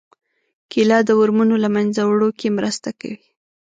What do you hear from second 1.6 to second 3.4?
له منځه وړو کې مرسته کوي.